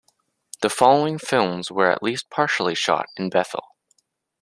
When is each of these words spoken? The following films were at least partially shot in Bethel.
The 0.63 0.71
following 0.71 1.19
films 1.19 1.71
were 1.71 1.91
at 1.91 2.01
least 2.01 2.31
partially 2.31 2.73
shot 2.73 3.05
in 3.17 3.29
Bethel. 3.29 3.75